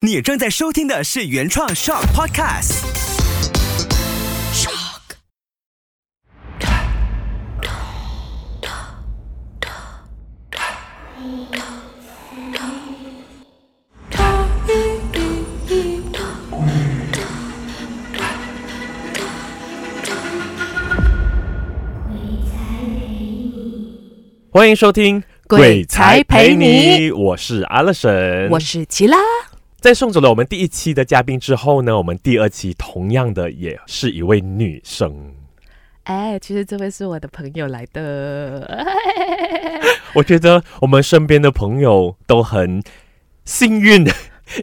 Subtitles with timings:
[0.00, 2.84] 你正在收听的是原创 Shock Podcast。
[24.52, 28.48] 欢迎收听《鬼才陪你我是阿乐神。
[28.50, 29.16] 我是齐拉，
[29.80, 35.32] 在送走了我们第一期的嘉宾之后呢，我们第二期同样的也是一位女生。
[36.02, 38.84] 哎，其实这位是我的朋友来的，
[40.14, 42.82] 我觉得我们身边的朋友都很
[43.44, 44.04] 幸运，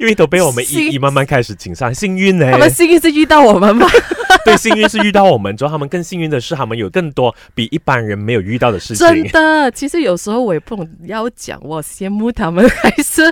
[0.02, 3.88] 因为都被我们一一慢慢开始请上，幸运呢、他们幸运是遇到我们吗？
[4.46, 9.08] 对，幸运是遇到我们之后，他们更幸运的是，他们有更多比一般人没有遇到的事情。
[9.08, 13.24] 真的，其实有时候我也不懂要讲我羡慕他们还是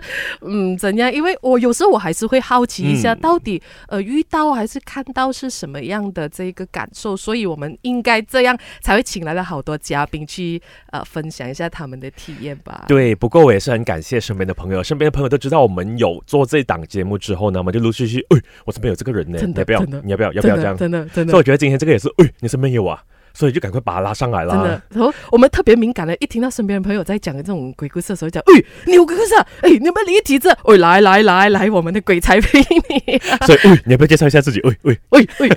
[0.41, 12.85] 嗯怎样，因为我有时候我还是会好奇一下，嗯到底呃遇到还是看到是什么样的这个感受，所以我们应该这样才会请来了好多嘉宾去呃分享一下他们的体验吧。
[12.87, 20.01] 对，不过我也是很感谢身边的朋友，身边的朋友都知道我们有做这档节目之后呢，我们就陆陆续去，哎，我身边有这个人呢，真的你要不要真的？
[20.03, 20.33] 你要不要？
[20.33, 20.75] 要不要这样？
[20.75, 23.01] 真的真的所以我觉得今天这个也是，哎，你身边有啊，
[23.33, 24.53] 所以就赶快把他拉上来了。
[24.53, 29.47] 真的，然后我们特别敏感的，一听到身边的朋友在讲这种鬼故事的时候，讲，哎，你有鬼故事啊？
[29.61, 30.49] 哎，你有没有灵异体质？
[30.49, 33.19] 哎，来来来来，我们的鬼才陪你。
[33.45, 34.59] 所以，哎，你要不要介绍一下自己？
[34.61, 35.49] 哎哎，喂喂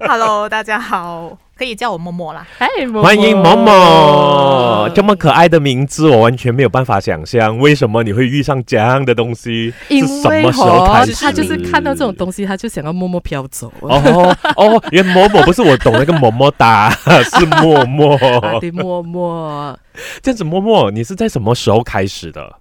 [0.00, 2.44] ，Hello，大家好，可以叫我默默啦。
[2.58, 2.66] 嗨，
[3.00, 9.72] 欢迎默默，这这么可爱的名字，我完全没有办法想象，为什么你会遇上这样的东西？
[9.88, 11.14] 因是什为么时候开哦始？
[11.14, 13.72] 他就是看到这种东西，他就想要默默飘走。
[13.80, 16.90] 哦哦，原来某某不是我懂那个么么哒，
[17.38, 18.16] 是默默。
[18.16, 19.78] 啊，对，默默，
[20.20, 22.52] 这样子，默默，你是在什么时候开始的？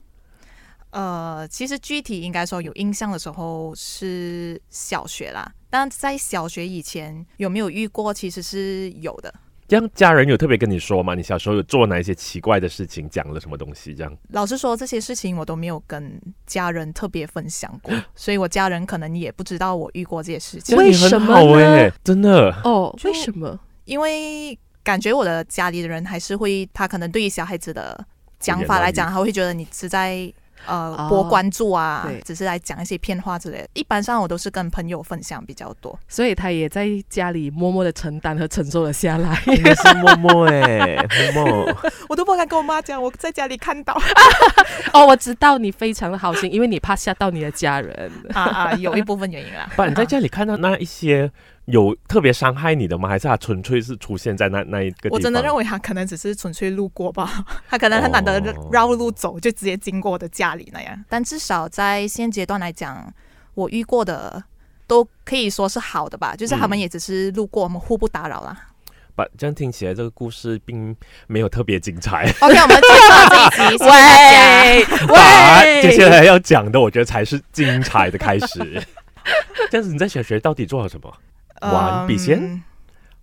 [0.91, 9.33] 呃，其实具体应该说有印象的时候是小学啦，但在小学以前有没有遇过，其实是有的。
[9.67, 11.15] 这样家人有特别跟你说吗？
[11.15, 13.95] 你小时候有做哪一些奇怪的事情，讲了什么东西？
[13.95, 22.51] 这样老实说，这些事情我都没有跟家人特别分享过， 所以我家人可能也不知道我遇过这些事情，为什么好呢欸真的。
[22.65, 23.57] 哦，为什么？
[23.85, 28.05] 因为感觉我的家里的人还是会，他可能对于小孩子的
[28.41, 30.29] 讲法来讲，他会觉得你是在。
[30.65, 33.67] 呃哦，博关注啊对，只是来讲一些片话之类的。
[33.73, 35.97] 一般上我都是跟朋友分享比较多。
[36.07, 39.41] 所以他也在家里默默的承担和承受了下来。
[39.47, 40.95] 也是默默哎，
[41.33, 41.77] 默默。
[42.09, 43.99] 我都不敢跟我妈讲，我在家里看到
[44.93, 48.11] 哦，我知道你非常的好心，因为你怕吓到你的家人。
[48.33, 49.69] 啊啊，有一部分原因啦。
[49.75, 51.31] 不，你在家里看到那一些
[51.65, 53.07] 有特别伤害你的吗？
[53.07, 55.15] 还是他纯粹是出现在那那一个地方？
[55.15, 61.05] 我真的认为他可能只是纯粹路过吧， 他可能很懒得哦绕路走，就直接经过我的家里那样。
[61.07, 63.13] 但至少在现阶段来讲，
[63.53, 64.43] 我遇过的
[64.87, 68.67] 都可以说是好的吧，就是他们嗯也只是路过，我们互不打扰啦。
[69.13, 70.95] 把，这样听起来这个故事并
[71.27, 72.33] 没有特别精彩。
[72.39, 73.85] OK，我们介绍这一集，谢谢。
[73.85, 78.81] 喂啊喂，接下来要讲的，我觉得才是精彩的开始。
[79.69, 81.13] 这样子，你在小学到底做了什么？
[81.61, 82.63] 玩笔仙嗯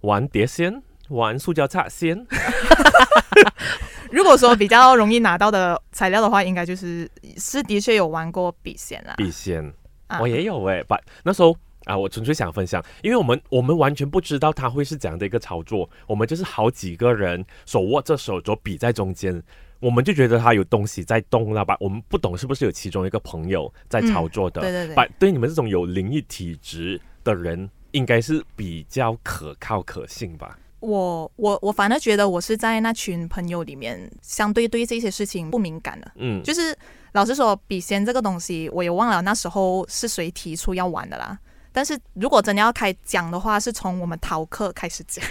[0.02, 2.26] 玩碟仙，玩塑胶擦仙。
[4.10, 9.14] 如果说比较容易拿到的材料的话，应该就是是的确有玩过笔仙啦。
[9.16, 9.72] 笔仙，
[10.06, 11.54] 啊我也有哎、把那时候
[11.84, 19.42] 啊，我纯粹想分享，因为我们我们完全不知道它会是怎样的一个操作，我们就是好几个人手握着手镯，笔在中间。
[19.80, 21.76] 我们就觉得他有东西在动了吧？
[21.78, 24.60] 我们不懂是不是有其中一个朋友在操作的。
[24.60, 30.56] 对对对把对你们这种有灵异体质的人，应该是比较可靠可信吧？
[30.80, 36.12] 我我我反而觉得我是在那群朋友里面，相对对这些事情不敏感的。
[36.14, 36.72] 嗯，就是
[37.12, 41.36] 老实说，笔仙这个东西，我也忘了那时候是谁提出要玩的啦。
[41.72, 45.24] 但是如果真的要开讲的话，是从我们逃课开始讲，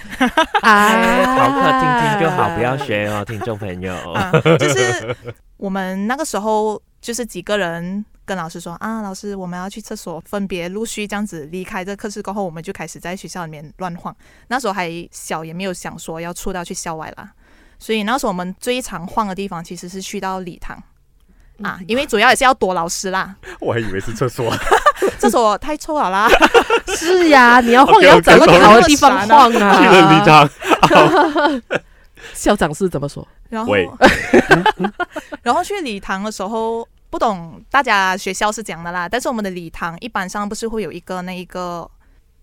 [0.61, 3.93] 哎逃课听啊听就好，不要学哦，听众朋友。
[4.11, 5.15] 啊、就是
[5.55, 14.13] 我们那个时候就是几个人跟老师说啊，老师我们要去厕所，分别陆续这样子离开这课室过后，我们就开始在学校里面乱晃。
[14.49, 17.31] 那时候还小，也没有想说要出到去校外啦。
[17.79, 20.77] 所以那时候我们最常晃的地方其实是去到礼堂
[21.61, 23.35] 啊，因为主要也是要躲老师啦。
[23.61, 24.53] 我还以为是厕所。
[25.19, 26.27] 厕所太臭了啦，
[26.97, 30.25] 是呀，你要晃 要找个好的地方晃啊去礼。
[30.25, 30.49] 堂，
[32.35, 33.25] 校长是怎么说？
[33.49, 33.73] 然后
[35.41, 36.87] 然后去礼堂的时候，
[37.17, 41.89] 不懂大家学校是讲的啦，但是我们的礼堂一般上不是会有一个那一个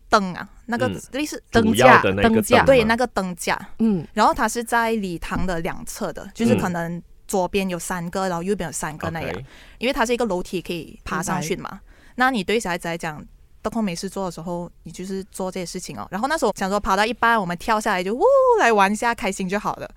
[0.09, 9.43] 灯啊，那个嗯类似灯架的那个灯架对那个灯架，嗯，然后它是在礼堂的两侧的，就是嗯可能左边有三个，然后右边有三个那样
[9.79, 11.81] 因为它是一个楼梯可以爬上去嘛。
[12.17, 13.25] 那你对小孩子来讲，
[13.63, 16.05] 得空没事做的时候，你就是做这些事情哦。
[16.11, 18.25] 然后那时候想说，爬到一半，我们跳下来就呜
[18.59, 19.89] 来玩一下，开心就好了。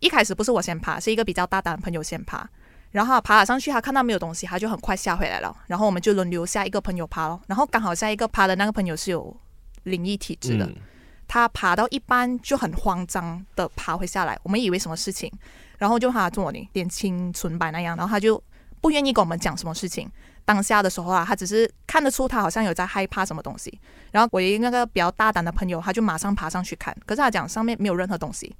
[0.00, 2.46] 一开始不是我先爬，是一个比较大胆的朋友先爬。
[2.96, 5.54] 然后他爬了上去，他看到没有东西，他就很快下回来了。
[5.66, 7.38] 然后我们就轮流下一个朋友爬咯。
[7.46, 9.36] 然后刚好下一个爬的那个朋友是有
[9.82, 10.74] 灵异体质的，嗯
[11.28, 15.30] 他爬到一半就很慌张的爬回下来，我们以为什么事情，
[15.76, 18.42] 然后就他做你脸青纯白那样，然后他就
[18.80, 20.10] 不愿意跟我们讲什么事情。
[20.46, 23.78] 当下的时候啊，他只是看得出他好像有在害怕什么东西。
[24.10, 28.56] 然后我一那个比较大胆的朋友，他就马上爬上去看，可是他讲上面没有任何东西，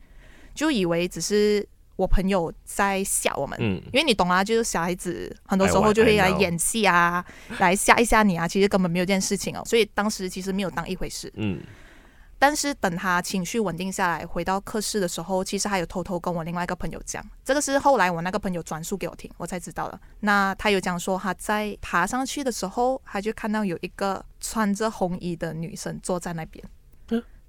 [0.52, 1.66] 就以为只是
[1.96, 3.58] 我朋友在吓我们。
[3.60, 7.24] 嗯，因为你懂啊，就是小孩子很多时候就会来演戏啊，
[7.58, 11.32] 来吓一吓你啊，其实根本没有这件事情哦，所以当时其实没有当一回事。
[11.36, 11.60] 嗯，
[12.38, 19.98] 但是等他情绪稳定下来，回到课室的时候，其实还有偷偷跟我另外一个朋友讲，这个是后来我那个朋友转述给我听，我才知道了。
[20.20, 26.62] 那他有讲说他在爬上去的时候，他就看到有一个穿着红衣的女生坐在那边。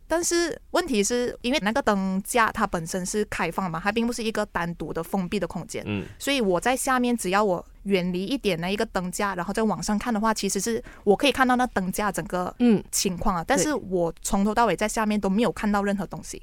[0.07, 13.43] 嗯但是问题是因为那个灯架它本身是开放嘛，它并不是一个单独的封闭的空间，嗯，所以我在下面，只要我远离一点那一个灯架，然后再往上看的话，其实是我可以看到那灯架整个嗯，情况啊。
[13.45, 16.41] 但是我从头到尾在下面都没有看到任何东西，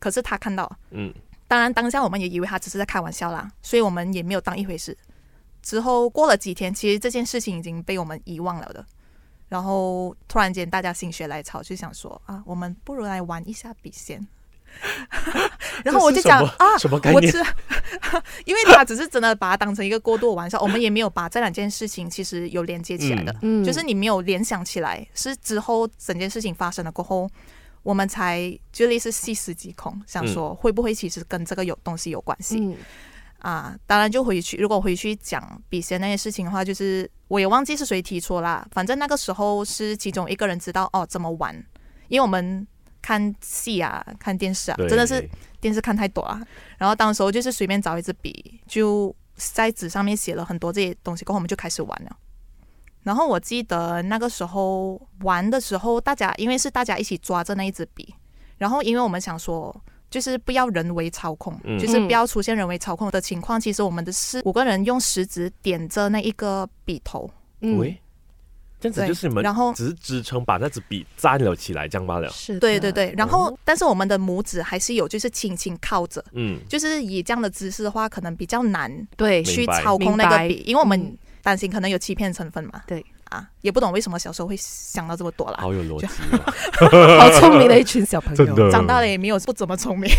[0.00, 0.78] 可是他看到了。
[0.90, 1.14] 嗯，
[1.46, 4.96] 当然当下我们也以为他只是在开玩笑啦，所以我们也没有当一回事。
[5.62, 8.84] 之后过了几天，其实这件事情已经被我们遗忘了的。
[9.48, 14.26] 然后突然间大家心血来潮，就想说啊，我们不如来玩一下笔仙。
[15.82, 17.14] 然后我就讲啊，什么概念？
[17.14, 17.38] 我知，
[18.44, 27.28] 因为他只是真的把它当成一个过度的玩笑，我们也没有把这两件事情其实有连接起来的，嗯就是你没有联想起来，是之后整件事情发生了过后，
[27.82, 32.76] 我们才就类似细思极恐，想说会不会其实跟这个有东西有关系、嗯
[33.38, 33.76] 啊？
[33.86, 41.54] 当然就回去，如果回去讲笔仙那些事情的话，就是我也忘记是谁提出啦，反正那个时候是其中一个人知道哦怎么玩，
[42.08, 42.66] 因为我们
[43.00, 45.28] 看戏啊、看电视啊，真的是
[45.60, 46.40] 电视看太多啊。
[46.76, 52.16] 然后当时候就是随便找一支笔，就在纸上面写了很多这些东西，过后我们就开始玩了。
[53.02, 58.14] 然后我记得那个时候玩的时候，大家因为是大家一起抓着那一支笔，
[58.58, 59.74] 然后因为我们想说。
[60.10, 61.78] 就是不要人为操控，嗯。
[61.78, 63.60] 就是不要出现人为操控的情况。
[63.60, 67.98] 其实我们的是五个人用食指点着那一个笔头，嗯，喂，
[68.80, 72.28] 这样子就是你们然后只是支撑把那支笔站了起来，这样罢了。
[72.30, 81.16] 是，对对对，然后哦但是我们的拇指还是有，就是轻轻靠着，嗯，就是以这样的姿势的话，可能比较难对，去操控那个笔，因为我们嗯。
[81.40, 82.82] 担心可能有欺骗成分嘛。
[82.86, 85.58] 对啊，也不懂为什么小时候会想到这么多啦。
[85.60, 86.06] 好有逻辑
[86.80, 90.10] 哦， 好聪明的一群小朋友，真的长大了也没有不怎么聪明，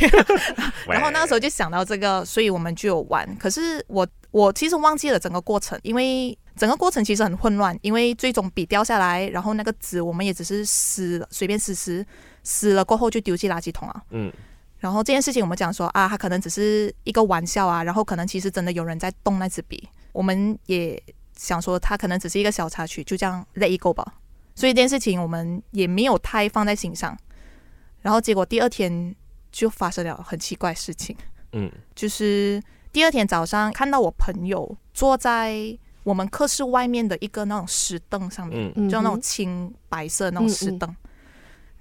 [0.87, 3.35] 然后那个时候候就想到这个，所以我们就有玩。
[3.37, 12.05] 可是我我其实忘记了整个过程，因为整个过程其实很混乱，因为最终笔掉下来，然后那个纸我们也只是撕了，随便撕撕，
[12.43, 14.01] 撕了过后就丢进垃圾桶啊。
[14.11, 14.31] 嗯
[14.79, 21.01] 然后这件事情我们讲说啊，他可能只是一个玩笑啊，然后可能其实真的有人在动那支笔，我们也
[21.39, 24.15] 想说它可能只是一个小插曲，就这样 let it go 吧。
[24.55, 27.17] 所以这件事情我们也没有太放在心上。
[28.01, 29.15] 然后结果第二天
[29.49, 31.15] 就发生了很奇怪的事情，
[31.53, 40.95] 嗯就是第二天早上看到我朋友坐在我们课室外面的一个那种石凳上面，嗯嗯就那种青白色那种石嗯嗯凳。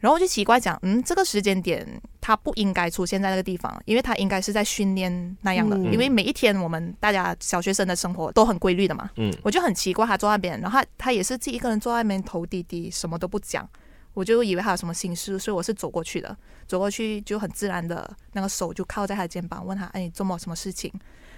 [0.01, 1.85] 然后我就奇怪讲，嗯，这个时间点
[2.21, 5.77] 他不应该出现在那个地方，因为他应该是在训练那样的。
[5.77, 13.69] 嗯因为每一天我们大家小学生的生活都很规律的嘛，嗯我就很奇怪他坐那边，然后他他也是自己一个人坐在那边头低低，什么都不讲，
[14.15, 16.37] 我就以为他有什么心事，所以我是走过去的，
[16.67, 20.93] 走过去就很自然的那个手就靠在他的肩膀，问他，哎，你做么什么事情？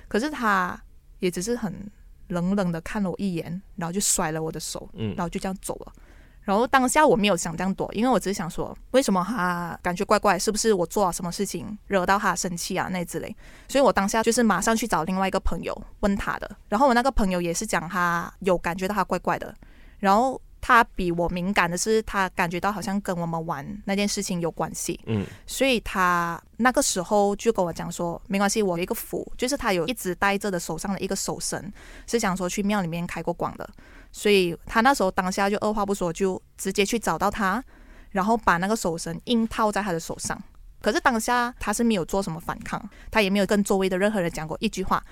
[0.08, 0.78] 可是他
[1.20, 1.90] 也只是很
[2.28, 5.92] 冷冷的看了我一眼，然后就甩了我的手，嗯然后就这样走了。
[6.42, 10.38] 然后当下我没有想这样多，因为我只是想说，为什么他感觉怪怪？
[10.38, 13.34] 是不是我做了什么事情惹到他生气啊那之类？
[13.68, 19.54] 所以我当下就是马上去找另外一个朋友问他的，然后我那个朋友也是讲他有感觉到他怪怪的，
[19.98, 31.72] 然后他比我敏感的是，他感觉到好像跟我们玩那件事情有关系，嗯所以他那个时候就跟我讲说，没关系，我有一个符，就是他有一直戴着的手上的一个手绳，
[32.06, 33.68] 是想说去庙里面开过光的，
[34.12, 37.62] 所以他那时候当下就二话不说，就直接去找到他，
[38.10, 40.40] 然后把那个手绳硬套在他的手上。
[40.80, 45.02] 可是当下他是没有做什么反抗，他也没有跟周围的任何人讲过一句话。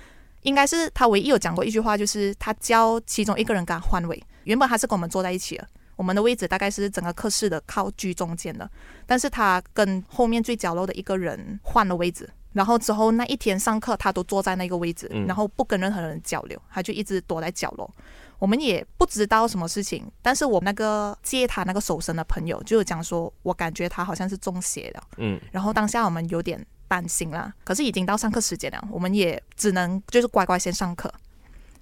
[0.43, 4.23] 应该是他唯一有讲过一句话，就是他叫其中一个人跟他换位。
[4.45, 8.71] 原本他是跟我们坐在一起的，我们的位置大概是整个课室的靠居中间的，
[9.05, 12.29] 但是他跟后面最角落的一个人换了位置。
[12.53, 17.93] 然后之后那一天上课，他都坐在那个位置，嗯然后不跟任何人交流，他就一直躲在角落。
[18.39, 25.03] 我们也不知道什么事情，但是我那个借他那个手绳的朋友就讲说，我感觉他好像是中邪了。
[25.17, 31.13] 嗯然后当下我们有点担心啦，可是已经到上课时间了，我们也只能就是乖乖先上课。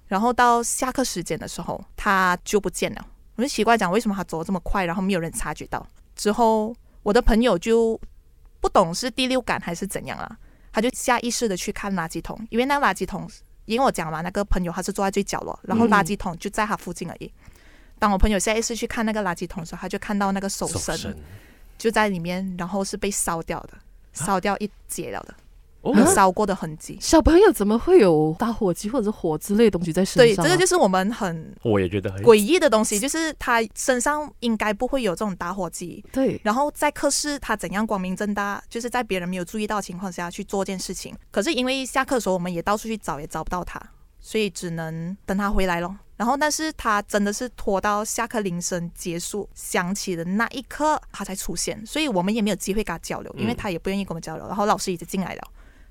[0.07, 3.05] 然后到下课时间的时候，他就不见了。
[3.35, 5.85] 我就奇怪讲为什么他走得这么快，然后没有人察觉到。
[6.15, 7.99] 之后我的朋友就
[8.59, 10.37] 不懂是第六感还是怎样啦，
[10.71, 13.29] 他就下意识的去看垃圾桶，因为那个垃圾桶，
[13.67, 17.31] 因为我讲嘛，那个朋友他是坐在最角落，然后嗯垃圾桶就在他附近而已。
[17.99, 21.15] 当我朋友下意识去看那个垃圾桶的时候，他就看到那个手绳绳
[21.77, 23.77] 就在里面，然后是被烧掉的，
[24.13, 25.35] 烧掉一截了的，哦
[25.95, 26.97] 有烧过的痕迹。
[26.99, 30.47] 小朋友怎么会有打火机或者是火之类的东西在身，上、啊？
[30.47, 36.03] 这个就是我们很我也觉得很诡异的东西，就是他身上应该不会有这种打火机。
[36.11, 41.15] 对，然后在课室，他怎样光明正大，就是在别人没有注意到的情况下去做件事情。
[41.31, 43.81] 可是因为下课的时候我们也到处去找，也找不到他，
[44.19, 45.95] 所以只能等他回来咯。
[46.17, 54.47] 然后，但是他真的是拖到下课铃声结束响起的那一刻，他才出现，所以我们也没有机会跟他交流，因为嗯他也不愿意跟我们交流。
[54.47, 55.41] 然后老师已经进来了，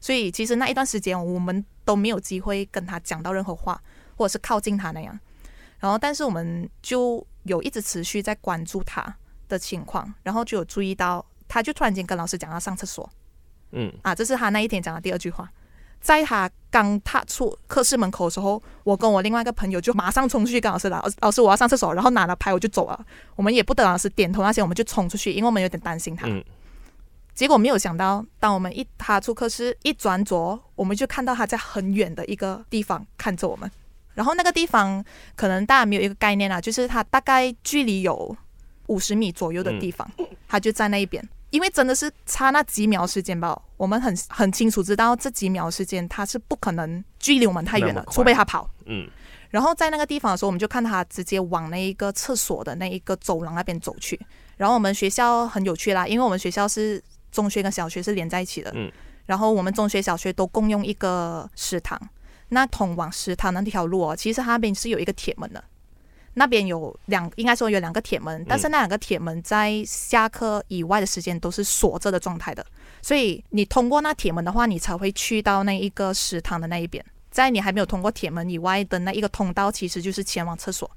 [0.00, 3.80] 所以其实那一段时间我们都没有机会跟他讲到任何话，
[4.16, 5.18] 或者是靠近他那样。
[5.78, 9.14] 然后，但是我们就有一直持续在关注他
[9.48, 13.08] 的情况，然后就有注意到，他就突然间跟老师讲要上厕所
[13.72, 15.50] 嗯啊，这是他那一天讲的第二句话。
[15.98, 23.06] 在他刚踏出课室门口的时候，我跟我另外一个朋友就马上冲出去跟老师讲：“老老师，我要上厕所。”然后拿了牌我就走了。
[23.34, 26.28] 我们也不等老师点头那些，我们就冲出去，因为我们有点担心他。
[26.28, 26.44] 嗯
[27.36, 33.70] 结果没有想到，当我们一踏出课室，一转左，我们就看到他在很远的一个地方看着我们。
[34.14, 35.04] 然后那个地方
[35.36, 38.34] 可能大家没有一个概念啊，就是他大概距离有
[38.86, 40.10] 五十米左右的地方，
[40.48, 41.22] 他就在那一边。
[41.50, 48.68] 因为真的是差那几秒时间吧，我们很很清楚知道这几秒时间他是不可能距离我们太远了，除非他跑。
[48.86, 49.06] 嗯
[49.50, 54.18] 然后在那个地方的时候，我们就看他直接往那一个厕所的那一个走廊那边走去。
[54.56, 57.02] 然后我们学校很有趣啦，因为我们学校是
[57.36, 58.90] 中学跟小学是连在一起的，嗯
[59.26, 62.00] 然后我们中学、小学都共用一个食堂。
[62.48, 65.62] 那通往食堂那条路哦，其实它那边是有一个铁门的，
[66.34, 72.64] 那边有两，应该说有两个铁门，但是那两个铁门在下课以外的时间都是锁着的状态的，
[73.02, 77.04] 所以你通过那铁门的话，你才会去到那一个食堂的那一边。
[77.32, 80.88] 在你还没有通过铁门以外的那一个通道，其实就是前往厕所。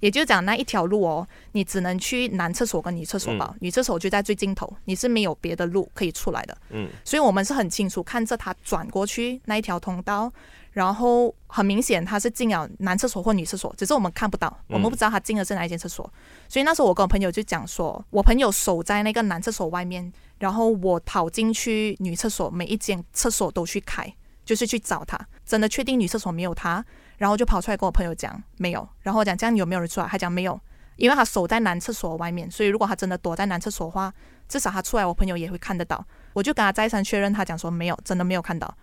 [0.00, 6.56] 也就是讲那一条路哦，你只能去男厕所跟女厕所吧，女厕所就在最尽头，你是没有别的路可以出来的。
[6.70, 10.30] 嗯所以我们是很清楚看着他转过去那一条通道，
[10.72, 16.10] 然后很明显他是进了男厕所或女厕所，只是我们看不到，我们不知道他进的是哪一间厕所。
[16.48, 24.12] 所以那时候我跟我朋友就讲说，我朋友守在那个男厕所外面，然后我跑进去女厕所，每一间厕所都去开，
[24.44, 25.18] 就是去找他。
[25.46, 26.84] 真的确定女厕所没有他，
[27.24, 30.06] 然后就跑出来跟我朋友讲没有，然后我讲这样有没有人出来？
[30.06, 30.60] 他讲没有，
[30.96, 34.12] 因为他守在男厕所外面，所以如果他真的躲在男厕所的话，
[34.46, 36.06] 至少他出来，我朋友也会看得到。
[36.34, 38.76] 我就跟他再三确认，他讲说没有，真的没有看到。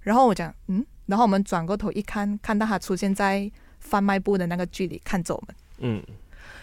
[0.00, 3.48] 然后我讲嗯，然后我们转过头一看，看到他出现在
[3.78, 5.56] 贩卖部的那个距离看着我们。
[5.78, 6.02] 嗯，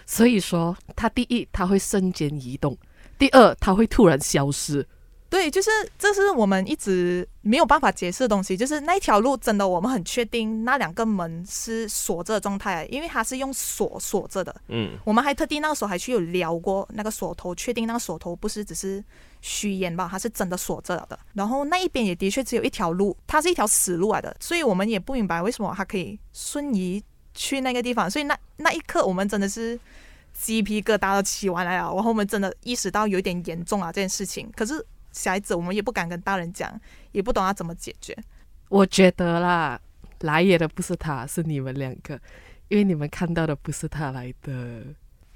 [0.05, 2.77] 所以说他第一他会瞬间移动，
[3.17, 4.85] 第二他会突然消失。
[5.31, 14.53] 对，就是这是我们一直没有办法解释的东西，就是那一条路真的我们很确定那两个门是锁着的状态，因为它是用锁锁着的。
[14.67, 19.01] 嗯我们还特地那个时候还去有聊过那个锁头，确定那个锁头不是只是
[19.39, 21.17] 虚言吧，它是真的锁着了的。
[21.33, 27.01] 然后那一边也的确只有一条路，它是一条死路来的，所以我们也不明白为什么它可以瞬移
[27.33, 28.11] 去那个地方。
[28.11, 29.79] 所以那那一刻我们真的是
[30.33, 34.51] 鸡皮疙瘩都起完来了，然后我们真的意识到有点严重啊这件事情。
[34.57, 36.71] 可是小孩子我们也不敢跟大人讲，
[37.11, 38.17] 也不懂要怎么解决。
[38.69, 39.79] 我觉得啦，
[40.21, 42.19] 来也的不是他，是你们两个，
[42.69, 44.83] 因为你们看到的不是他来的。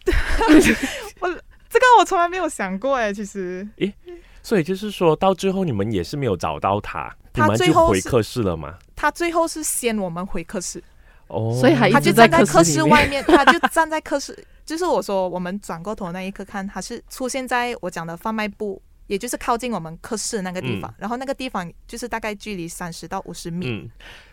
[1.19, 1.29] 我
[1.69, 3.93] 这个我从来没有想过哎，其实诶
[4.41, 8.77] 所以就是说到最后你们也是没有找到他，你他们最后是就回课室了吗？
[8.95, 10.81] 他最后是先我们回课室。
[11.27, 23.67] 哦，所以还他就站在课室外面， 他就站在课室，就是我说我们转过头那一刻看，他是出现在我讲的贩卖部，也就是靠近我们科室的那个地方，然后那个地方就是大概距离三十到五十米。
[23.67, 23.89] 嗯，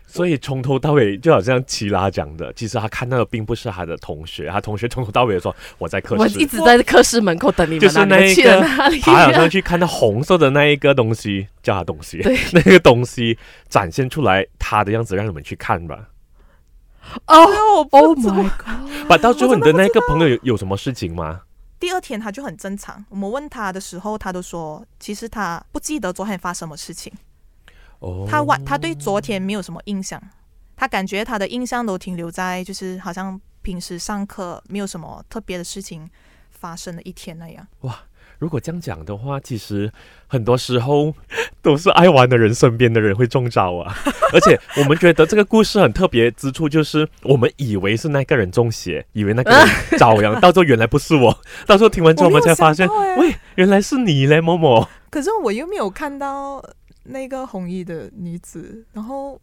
[0.07, 9.01] 所以从头到尾就好像齐拉讲的，其实他看到的并不是他的同学，他同学从头到尾说我在课室，我一直在课室门口等你们，就是那一个哪里？
[9.01, 13.39] 他好像去看到红色的那一个东西，叫他东西 对，那个东西
[13.69, 16.09] 展现出来他的样子，让你们去看吧。
[17.27, 17.37] 哦
[17.77, 19.09] 我不，Oh 知道 my god！
[19.09, 21.41] 把到最后你的那个朋友有有什么事情吗？
[21.83, 27.13] 第二天他就很正常，我们问他的时候，他都说其实他不记得昨天发生什么事情，
[27.99, 30.23] 哦，他晚他对昨天没有什么印象，
[30.77, 36.09] 他感觉他的印象都停留在就是好像平时上课没有什么特别的事情
[36.53, 37.67] 发生的一天那样。
[38.43, 39.89] 如果这样讲的话，其实
[40.27, 41.15] 很多时候
[41.63, 43.95] 都是爱玩的人身边的人会中招啊。
[44.35, 49.61] 而且我们觉得这个故事很特别之处，就是我们以为是那个人中邪，以为那个人
[49.97, 51.39] 遭殃，到时候原来不是我。
[51.69, 54.89] 到时候听完之后，我们才发现，喂，原来是你嘞，某某。
[55.09, 56.61] 可是我又没有看到
[57.05, 59.41] 那个红衣的女子，然后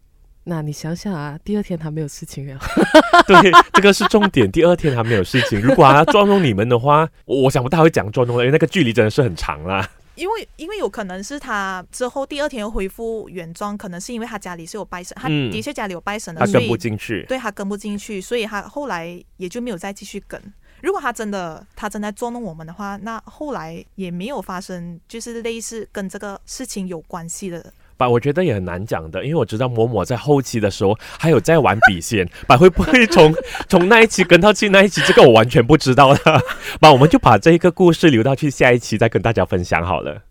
[0.49, 2.59] 那你想想啊，第二天他没有事情了，
[3.27, 4.51] 对，这个是重点。
[4.51, 9.87] 第二天他没有事情，如果他要捉弄你们的话，我我想不到会讲捉弄的，因为那个距离真的是很长啦。
[10.15, 17.23] 因为因为有可能是他之后第二天又恢复原状，可能是因为他家里是有拜神，他嗯的确家里有拜神的，他跟不进去。
[17.29, 20.41] 对他跟不进去，所以他后来也就没有再继续跟。
[20.81, 27.71] 如果他真的他真的在捉弄我们的话，那后来也没有发生就是类似跟这个事情有关系的。
[27.99, 33.35] 把，我觉得也很难讲的，因为我知道某某在后期的时候还有在玩笔仙，把会不会从
[33.67, 36.17] 从那一期跟到去那一期，这个我完全不知道了。
[36.79, 40.28] 把，我们就把这一个故事留到去下一期再跟大家分享好了。